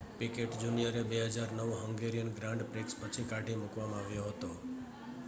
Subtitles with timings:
[0.19, 4.51] picked જુનિયરને 2009 Hungarian Grand Prix પછી કાઢી મૂકવામાં આવ્યો હતો